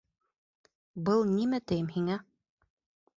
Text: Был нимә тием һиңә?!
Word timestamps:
Был 1.09 1.21
нимә 1.33 1.59
тием 1.73 1.91
һиңә?! 1.99 2.17